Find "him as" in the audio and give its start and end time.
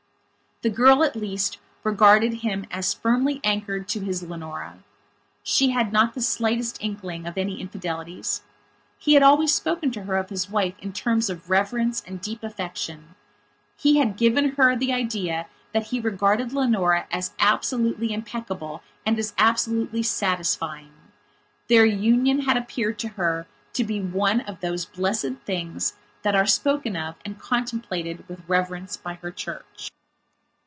2.43-2.93